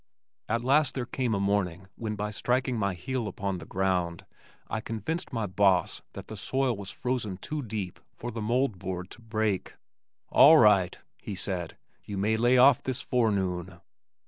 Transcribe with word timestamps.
At 0.49 0.63
last 0.63 0.95
there 0.95 1.05
came 1.05 1.35
a 1.35 1.39
morning 1.39 1.85
when 1.95 2.15
by 2.15 2.31
striking 2.31 2.75
my 2.79 2.95
heel 2.95 3.27
upon 3.27 3.59
the 3.59 3.67
ground 3.67 4.25
I 4.67 4.81
convinced 4.81 5.31
my 5.31 5.45
boss 5.45 6.01
that 6.13 6.27
the 6.27 6.35
soil 6.35 6.75
was 6.75 6.89
frozen 6.89 7.37
too 7.37 7.61
deep 7.61 7.99
for 8.15 8.31
the 8.31 8.41
mold 8.41 8.79
board 8.79 9.11
to 9.11 9.21
break. 9.21 9.75
"All 10.29 10.57
right," 10.57 10.97
he 11.21 11.35
said, 11.35 11.77
"you 12.03 12.17
may 12.17 12.35
lay 12.35 12.57
off 12.57 12.81
this 12.81 13.03
forenoon." 13.03 13.79